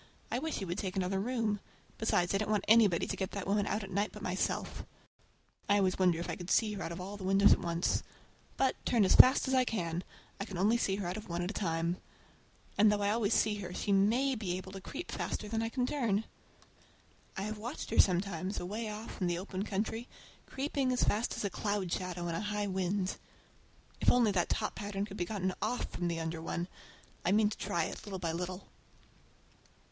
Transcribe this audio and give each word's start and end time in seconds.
I 0.31 0.39
wish 0.39 0.55
he 0.55 0.65
would 0.65 0.79
take 0.79 0.95
another 0.95 1.19
room! 1.19 1.59
Besides, 1.99 2.33
I 2.33 2.39
don't 2.39 2.49
want 2.49 2.65
anybody 2.67 3.05
to 3.05 3.15
get 3.15 3.29
that 3.33 3.45
woman 3.45 3.67
out 3.67 3.83
at 3.83 3.91
night 3.91 4.11
but 4.11 4.23
myself. 4.23 4.83
I 5.69 5.77
often 5.79 5.95
wonder 5.99 6.17
if 6.17 6.27
I 6.27 6.35
could 6.35 6.49
see 6.49 6.73
her 6.73 6.81
out 6.81 6.91
of 6.91 6.99
all 6.99 7.17
the 7.17 7.23
windows 7.23 7.53
at 7.53 7.59
once. 7.59 8.01
But, 8.57 8.83
turn 8.83 9.05
as 9.05 9.13
fast 9.13 9.47
as 9.47 9.53
I 9.53 9.63
can, 9.63 10.03
I 10.39 10.45
can 10.45 10.57
only 10.57 10.77
see 10.77 10.97
out 10.97 11.17
of 11.17 11.29
one 11.29 11.43
at 11.43 11.49
one 11.51 11.53
time. 11.53 11.97
And 12.79 12.91
though 12.91 13.03
I 13.03 13.11
always 13.11 13.35
see 13.35 13.57
her 13.57 13.75
she 13.75 13.91
may 13.91 14.33
be 14.33 14.57
able 14.57 14.71
to 14.71 14.81
creep 14.81 15.11
faster 15.11 15.47
than 15.47 15.61
I 15.61 15.69
can 15.69 15.85
turn! 15.85 16.23
I 17.37 17.43
have 17.43 17.59
watched 17.59 17.91
her 17.91 17.99
sometimes 17.99 18.59
away 18.59 18.89
off 18.89 19.21
in 19.21 19.27
the 19.27 19.37
open 19.37 19.61
country, 19.65 20.07
creeping 20.47 20.91
as 20.91 21.03
fast 21.03 21.35
as 21.37 21.43
a 21.45 21.51
cloud 21.51 21.91
shadow 21.93 22.27
in 22.27 22.33
a 22.33 22.41
high 22.41 22.65
wind. 22.65 23.17
If 23.99 24.11
only 24.11 24.31
that 24.31 24.49
top 24.49 24.73
pattern 24.73 25.05
could 25.05 25.17
be 25.17 25.25
gotten 25.25 25.53
off 25.61 25.91
from 25.91 26.07
the 26.07 26.19
under 26.19 26.41
one! 26.41 26.67
I 27.23 27.31
mean 27.31 27.51
to 27.51 27.57
try 27.59 27.83
it, 27.83 28.03
little 28.03 28.17
by 28.17 28.31
little. 28.31 28.67